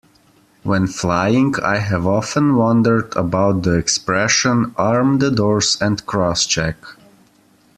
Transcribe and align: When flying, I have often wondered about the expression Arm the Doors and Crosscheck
When 0.63 0.87
flying, 0.87 1.53
I 1.63 1.77
have 1.77 2.07
often 2.07 2.55
wondered 2.55 3.15
about 3.15 3.61
the 3.61 3.75
expression 3.77 4.73
Arm 4.75 5.19
the 5.19 5.29
Doors 5.29 5.77
and 5.79 6.03
Crosscheck 6.07 6.77